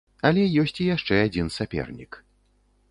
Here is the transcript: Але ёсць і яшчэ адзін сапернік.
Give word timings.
Але 0.29 0.45
ёсць 0.61 0.79
і 0.85 0.87
яшчэ 0.95 1.21
адзін 1.27 1.53
сапернік. 1.59 2.21